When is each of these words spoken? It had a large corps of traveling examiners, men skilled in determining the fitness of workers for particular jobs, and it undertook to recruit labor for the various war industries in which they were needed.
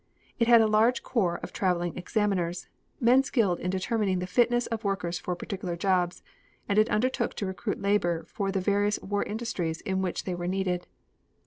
It 0.39 0.47
had 0.47 0.61
a 0.61 0.65
large 0.67 1.03
corps 1.03 1.39
of 1.43 1.53
traveling 1.53 1.95
examiners, 1.95 2.67
men 2.99 3.21
skilled 3.21 3.59
in 3.59 3.69
determining 3.69 4.17
the 4.17 4.25
fitness 4.25 4.65
of 4.65 4.83
workers 4.83 5.19
for 5.19 5.35
particular 5.35 5.75
jobs, 5.75 6.23
and 6.67 6.79
it 6.79 6.89
undertook 6.89 7.35
to 7.35 7.45
recruit 7.45 7.79
labor 7.79 8.23
for 8.23 8.51
the 8.51 8.59
various 8.61 8.97
war 9.03 9.21
industries 9.21 9.79
in 9.81 10.01
which 10.01 10.23
they 10.23 10.33
were 10.33 10.47
needed. 10.47 10.87